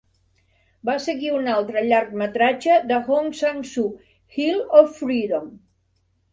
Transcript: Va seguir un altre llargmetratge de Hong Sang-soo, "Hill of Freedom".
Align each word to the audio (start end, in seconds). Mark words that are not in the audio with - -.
Va 0.89 0.95
seguir 1.03 1.29
un 1.39 1.49
altre 1.57 1.83
llargmetratge 1.91 2.79
de 2.93 2.99
Hong 3.11 3.29
Sang-soo, 3.43 3.95
"Hill 4.41 4.61
of 4.83 4.93
Freedom". 5.01 5.57